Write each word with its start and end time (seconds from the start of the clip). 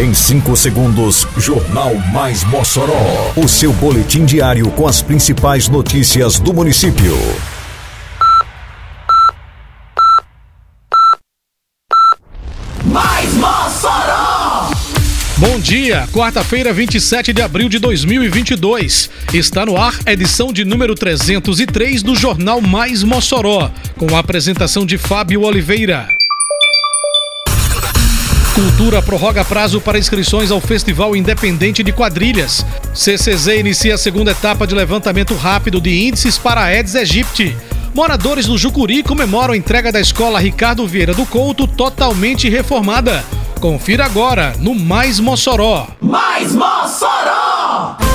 Em 0.00 0.14
5 0.14 0.56
segundos, 0.56 1.26
Jornal 1.36 1.94
Mais 2.10 2.42
Mossoró. 2.44 3.34
O 3.36 3.46
seu 3.46 3.70
boletim 3.70 4.24
diário 4.24 4.70
com 4.70 4.88
as 4.88 5.02
principais 5.02 5.68
notícias 5.68 6.40
do 6.40 6.54
município. 6.54 7.14
Mais 12.82 13.34
Mossoró! 13.34 14.70
Bom 15.36 15.60
dia, 15.60 16.08
quarta-feira, 16.14 16.72
27 16.72 17.34
de 17.34 17.42
abril 17.42 17.68
de 17.68 17.78
2022. 17.78 19.10
Está 19.34 19.66
no 19.66 19.76
ar 19.76 19.92
a 20.06 20.12
edição 20.14 20.50
de 20.50 20.64
número 20.64 20.94
303 20.94 22.02
do 22.02 22.16
Jornal 22.16 22.62
Mais 22.62 23.02
Mossoró, 23.02 23.70
com 23.98 24.16
a 24.16 24.20
apresentação 24.20 24.86
de 24.86 24.96
Fábio 24.96 25.42
Oliveira. 25.42 26.08
Cultura 28.60 29.00
prorroga 29.00 29.42
prazo 29.42 29.80
para 29.80 29.98
inscrições 29.98 30.50
ao 30.50 30.60
Festival 30.60 31.16
Independente 31.16 31.82
de 31.82 31.94
Quadrilhas. 31.94 32.62
CCZ 32.92 33.46
inicia 33.58 33.94
a 33.94 33.98
segunda 33.98 34.32
etapa 34.32 34.66
de 34.66 34.74
levantamento 34.74 35.34
rápido 35.34 35.80
de 35.80 36.06
índices 36.06 36.36
para 36.36 36.60
a 36.60 36.64
Aedes 36.64 36.94
aegypti. 36.94 37.56
Moradores 37.94 38.44
do 38.44 38.58
Jucuri 38.58 39.02
comemoram 39.02 39.54
a 39.54 39.56
entrega 39.56 39.90
da 39.90 39.98
escola 39.98 40.38
Ricardo 40.38 40.86
Vieira 40.86 41.14
do 41.14 41.24
Couto 41.24 41.66
totalmente 41.66 42.50
reformada. 42.50 43.24
Confira 43.58 44.04
agora 44.04 44.54
no 44.58 44.74
Mais 44.74 45.18
Mossoró. 45.18 45.86
Mais 45.98 46.54
Mossoró! 46.54 48.09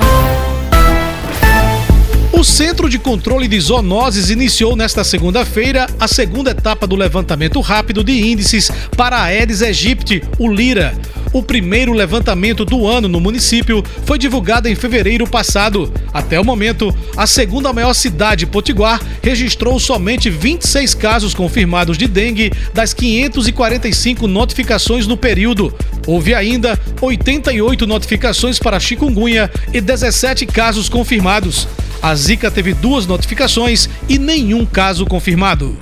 O 2.36 2.42
Centro 2.42 2.90
de 2.90 2.98
Controle 2.98 3.46
de 3.46 3.58
Zoonoses 3.60 4.28
iniciou 4.28 4.74
nesta 4.74 5.04
segunda-feira 5.04 5.86
a 6.00 6.08
segunda 6.08 6.50
etapa 6.50 6.84
do 6.84 6.96
levantamento 6.96 7.60
rápido 7.60 8.02
de 8.02 8.12
índices 8.12 8.72
para 8.96 9.18
a 9.18 9.22
Aedes 9.22 9.62
aegypti, 9.62 10.20
o 10.36 10.50
Lira. 10.50 10.92
O 11.32 11.44
primeiro 11.44 11.92
levantamento 11.92 12.64
do 12.64 12.88
ano 12.88 13.08
no 13.08 13.20
município 13.20 13.84
foi 14.04 14.18
divulgado 14.18 14.68
em 14.68 14.74
fevereiro 14.74 15.28
passado. 15.28 15.92
Até 16.12 16.38
o 16.38 16.44
momento, 16.44 16.94
a 17.16 17.24
segunda 17.24 17.72
maior 17.72 17.94
cidade, 17.94 18.46
Potiguar, 18.46 19.00
registrou 19.22 19.78
somente 19.78 20.28
26 20.28 20.92
casos 20.92 21.34
confirmados 21.34 21.96
de 21.96 22.08
dengue 22.08 22.52
das 22.74 22.92
545 22.92 24.26
notificações 24.26 25.06
no 25.06 25.16
período. 25.16 25.72
Houve 26.04 26.34
ainda 26.34 26.78
88 27.00 27.86
notificações 27.86 28.58
para 28.58 28.80
chikungunya 28.80 29.48
e 29.72 29.80
17 29.80 30.46
casos 30.46 30.88
confirmados. 30.88 31.68
A 32.04 32.14
Zika 32.14 32.50
teve 32.50 32.74
duas 32.74 33.06
notificações 33.06 33.88
e 34.06 34.18
nenhum 34.18 34.66
caso 34.66 35.06
confirmado. 35.06 35.74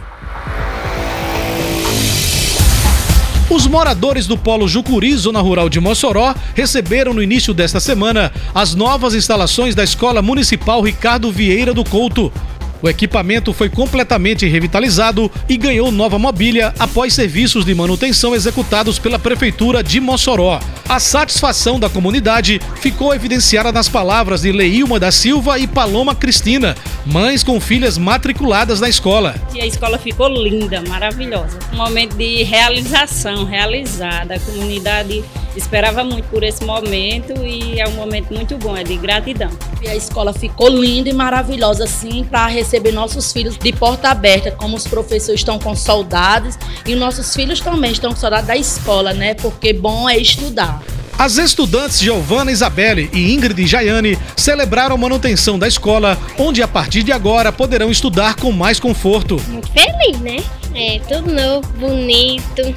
Os 3.51 3.67
moradores 3.67 4.29
do 4.29 4.39
Polo 4.39 4.69
Jucuri, 4.69 5.17
zona 5.17 5.41
rural 5.41 5.69
de 5.69 5.81
Mossoró, 5.81 6.33
receberam 6.55 7.13
no 7.13 7.25
início 7.25 7.53
desta 7.53 7.81
semana 7.81 8.31
as 8.55 8.73
novas 8.73 9.17
instalações 9.17 9.75
da 9.75 9.83
Escola 9.83 10.23
Municipal 10.23 10.81
Ricardo 10.81 11.33
Vieira 11.33 11.75
do 11.75 11.83
Couto. 11.83 12.33
O 12.83 12.89
equipamento 12.89 13.53
foi 13.53 13.69
completamente 13.69 14.45
revitalizado 14.47 15.31
e 15.49 15.57
ganhou 15.57 15.93
nova 15.93 16.19
mobília 16.19 16.75
após 16.81 17.15
serviços 17.15 17.65
de 17.65 17.73
manutenção 17.75 18.35
executados 18.35 18.99
pela 18.99 19.21
Prefeitura 19.21 19.85
de 19.85 20.01
Mossoró. 20.01 20.59
A 20.89 20.99
satisfação 20.99 21.79
da 21.79 21.89
comunidade 21.89 22.61
ficou 22.81 23.15
evidenciada 23.15 23.71
nas 23.71 23.89
palavras 23.89 24.43
de 24.43 24.51
Leilma 24.51 24.99
da 24.99 25.13
Silva 25.13 25.61
e 25.61 25.67
Paloma 25.67 26.13
Cristina, 26.15 26.77
mães 27.07 27.45
com 27.45 27.61
filhas 27.61 27.97
matriculadas 27.97 28.81
na 28.81 28.89
escola. 28.89 29.37
E 29.55 29.61
a 29.61 29.67
escola 29.67 29.97
ficou 29.97 30.29
linda, 30.29 30.83
maravilhosa. 30.89 31.59
Um 31.73 31.77
momento 31.77 32.17
de 32.17 32.43
realização, 32.43 33.45
realizada. 33.45 34.35
A 34.35 34.41
comunidade 34.41 35.23
esperava 35.57 36.03
muito 36.05 36.29
por 36.29 36.43
esse 36.43 36.65
momento 36.65 37.33
e 37.45 37.81
é 37.81 37.89
um 37.89 37.93
momento 37.93 38.33
muito 38.33 38.57
bom, 38.57 38.77
é 38.77 38.83
de 38.83 38.97
gratidão. 38.97 39.51
E 39.83 39.89
a 39.89 39.95
escola 39.95 40.33
ficou 40.33 40.69
linda 40.69 41.09
e 41.09 41.13
maravilhosa, 41.13 41.85
assim, 41.85 42.25
para 42.25 42.47
receber 42.47 42.93
nossos 42.93 43.33
filhos 43.33 43.57
de 43.59 43.73
porta 43.73 44.09
aberta, 44.09 44.51
como 44.51 44.77
os 44.77 44.87
professores 44.87 45.41
estão 45.41 45.59
com 45.59 45.75
saudades 45.75 46.59
e 46.87 46.95
nossos 46.95 47.35
filhos 47.35 47.61
também 47.61 47.93
estão 47.93 48.11
com 48.11 48.17
saudade 48.17 48.47
da 48.47 48.57
escola, 48.57 49.13
né? 49.13 49.35
Porque 49.35 49.73
bom 49.73 50.09
é 50.09 50.17
estudar. 50.17 50.83
As 51.19 51.37
estudantes 51.37 52.01
Giovana 52.01 52.51
Isabelle 52.51 53.09
e 53.13 53.33
Ingrid 53.33 53.67
Jaiane 53.67 54.19
celebraram 54.37 54.95
a 54.95 54.99
manutenção 54.99 55.59
da 55.59 55.69
escola, 55.69 56.19
onde 56.39 56.63
a 56.63 56.69
partir 56.69 57.03
de 57.03 57.13
agora 57.13 57.53
poderão 57.53 57.91
estudar 57.91 58.35
com 58.35 58.51
mais 58.51 58.81
conforto. 58.81 59.41
Muito 59.49 59.69
feliz, 59.71 60.19
né? 60.21 60.43
É 60.75 60.99
tudo 61.01 61.33
novo, 61.33 61.69
bonito. 61.75 62.75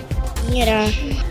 Era 0.53 0.85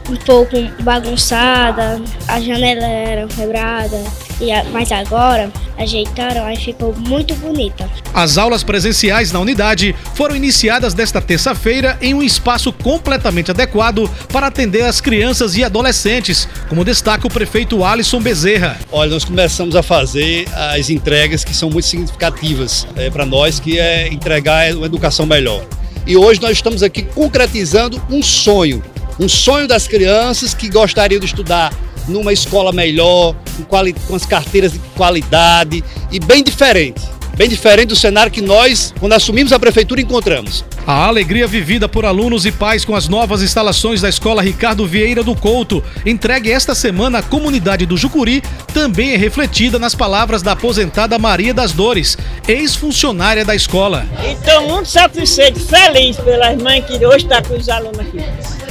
um 0.08 0.16
pouco 0.16 0.56
bagunçada, 0.82 2.00
a 2.28 2.40
janela 2.40 2.84
era 2.86 3.26
quebrada, 3.26 4.02
e 4.40 4.50
a- 4.52 4.64
mas 4.72 4.90
agora 4.92 5.50
ajeitaram, 5.78 6.44
aí 6.44 6.56
ficou 6.56 6.94
muito 6.94 7.34
bonita. 7.36 7.88
As 8.12 8.36
aulas 8.38 8.62
presenciais 8.62 9.32
na 9.32 9.40
unidade 9.40 9.94
foram 10.14 10.36
iniciadas 10.36 10.94
desta 10.94 11.20
terça-feira 11.20 11.96
em 12.00 12.14
um 12.14 12.22
espaço 12.22 12.72
completamente 12.72 13.50
adequado 13.50 14.08
para 14.32 14.46
atender 14.46 14.82
as 14.82 15.00
crianças 15.00 15.56
e 15.56 15.64
adolescentes, 15.64 16.48
como 16.68 16.84
destaca 16.84 17.26
o 17.26 17.30
prefeito 17.30 17.84
Alisson 17.84 18.20
Bezerra. 18.20 18.78
Olha, 18.92 19.10
nós 19.10 19.24
começamos 19.24 19.74
a 19.74 19.82
fazer 19.82 20.46
as 20.74 20.90
entregas 20.90 21.44
que 21.44 21.54
são 21.54 21.70
muito 21.70 21.86
significativas 21.86 22.86
para 23.12 23.24
nós, 23.26 23.58
que 23.58 23.78
é 23.78 24.08
entregar 24.08 24.72
uma 24.74 24.86
educação 24.86 25.26
melhor. 25.26 25.64
E 26.06 26.16
hoje 26.16 26.40
nós 26.40 26.52
estamos 26.52 26.82
aqui 26.82 27.02
concretizando 27.02 28.00
um 28.10 28.22
sonho, 28.22 28.82
um 29.18 29.28
sonho 29.28 29.66
das 29.68 29.86
crianças 29.86 30.54
que 30.54 30.68
gostariam 30.68 31.20
de 31.20 31.26
estudar 31.26 31.72
numa 32.08 32.32
escola 32.32 32.72
melhor, 32.72 33.34
com, 33.56 33.62
quali- 33.64 33.94
com 34.06 34.14
as 34.14 34.26
carteiras 34.26 34.72
de 34.72 34.78
qualidade 34.96 35.82
e 36.10 36.20
bem 36.20 36.42
diferente. 36.42 37.00
Bem 37.36 37.48
diferente 37.48 37.88
do 37.88 37.96
cenário 37.96 38.30
que 38.30 38.40
nós, 38.40 38.94
quando 39.00 39.12
assumimos 39.14 39.52
a 39.52 39.58
prefeitura, 39.58 40.00
encontramos. 40.00 40.64
A 40.86 41.06
alegria 41.06 41.48
vivida 41.48 41.88
por 41.88 42.04
alunos 42.04 42.46
e 42.46 42.52
pais 42.52 42.84
com 42.84 42.94
as 42.94 43.08
novas 43.08 43.42
instalações 43.42 44.00
da 44.00 44.08
Escola 44.08 44.40
Ricardo 44.40 44.86
Vieira 44.86 45.20
do 45.24 45.34
Couto, 45.34 45.82
entregue 46.06 46.52
esta 46.52 46.76
semana 46.76 47.18
à 47.18 47.22
comunidade 47.22 47.86
do 47.86 47.96
Jucuri, 47.96 48.40
também 48.72 49.14
é 49.14 49.16
refletida 49.16 49.80
nas 49.80 49.96
palavras 49.96 50.42
da 50.42 50.52
aposentada 50.52 51.18
Maria 51.18 51.52
das 51.52 51.72
Dores, 51.72 52.16
ex-funcionária 52.46 53.44
da 53.44 53.54
escola. 53.56 54.06
Estou 54.24 54.68
muito 54.68 54.88
satisfeito, 54.88 55.58
feliz 55.58 56.16
pelas 56.18 56.62
mães 56.62 56.84
que 56.84 57.04
hoje 57.04 57.24
estão 57.24 57.42
com 57.42 57.54
os 57.54 57.68
alunos 57.68 57.98
aqui. 57.98 58.18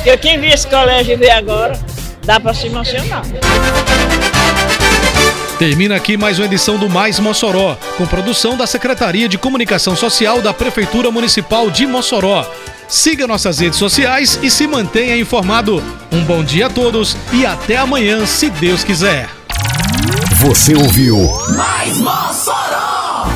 Porque 0.03 0.17
quem 0.17 0.37
vê 0.37 0.47
esse 0.47 0.67
colégio 0.67 1.13
e 1.13 1.15
vê 1.15 1.29
agora, 1.29 1.79
dá 2.25 2.37
para 2.37 2.53
se 2.53 2.67
emocionar. 2.67 3.23
Termina 5.57 5.95
aqui 5.95 6.17
mais 6.17 6.37
uma 6.39 6.45
edição 6.45 6.77
do 6.77 6.89
Mais 6.89 7.19
Mossoró, 7.19 7.77
com 7.97 8.05
produção 8.05 8.57
da 8.57 8.67
Secretaria 8.67 9.29
de 9.29 9.37
Comunicação 9.37 9.95
Social 9.95 10.41
da 10.41 10.53
Prefeitura 10.53 11.09
Municipal 11.09 11.71
de 11.71 11.87
Mossoró. 11.87 12.45
Siga 12.85 13.25
nossas 13.25 13.59
redes 13.59 13.79
sociais 13.79 14.37
e 14.43 14.51
se 14.51 14.67
mantenha 14.67 15.15
informado. 15.15 15.81
Um 16.11 16.21
bom 16.25 16.43
dia 16.43 16.65
a 16.65 16.69
todos 16.69 17.15
e 17.31 17.45
até 17.45 17.77
amanhã, 17.77 18.25
se 18.25 18.49
Deus 18.49 18.83
quiser. 18.83 19.29
Você 20.35 20.75
ouviu 20.75 21.17
Mais 21.55 21.97
Mossoró! 21.97 23.29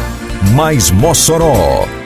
Mais 0.53 0.91
Mossoró, 0.91 1.87